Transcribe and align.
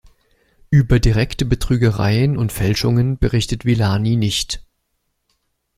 Über 0.71 0.99
direkte 0.99 1.45
Betrügereien 1.45 2.35
und 2.35 2.51
Fälschungen 2.51 3.19
berichtet 3.19 3.65
Villani 3.65 4.15
nicht. 4.15 4.65